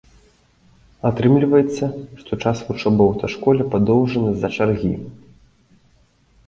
[1.09, 1.85] Атрымліваецца,
[2.21, 4.93] што час вучобы ў аўташколе падоўжаны з-за чаргі.